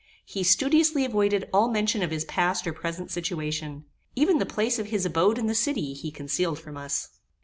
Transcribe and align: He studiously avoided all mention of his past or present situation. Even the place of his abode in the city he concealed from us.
He 0.25 0.41
studiously 0.43 1.05
avoided 1.05 1.47
all 1.53 1.67
mention 1.69 2.01
of 2.01 2.09
his 2.09 2.25
past 2.25 2.65
or 2.65 2.73
present 2.73 3.11
situation. 3.11 3.85
Even 4.15 4.39
the 4.39 4.47
place 4.47 4.79
of 4.79 4.87
his 4.87 5.05
abode 5.05 5.37
in 5.37 5.45
the 5.45 5.53
city 5.53 5.93
he 5.93 6.09
concealed 6.09 6.57
from 6.57 6.75
us. 6.75 7.09